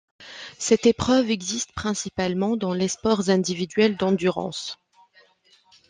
Cette 0.57 0.87
épreuve 0.87 1.29
existe 1.29 1.73
principalement 1.73 2.57
dans 2.57 2.73
les 2.73 2.87
sports 2.87 3.29
individuels 3.29 3.97
d'endurance. 3.97 4.79